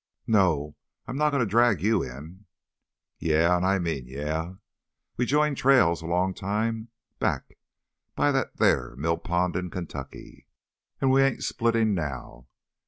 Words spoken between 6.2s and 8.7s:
time back, by that